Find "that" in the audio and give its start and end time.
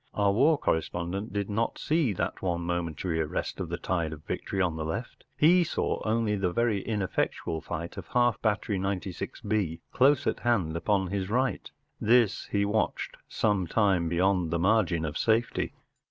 2.13-2.41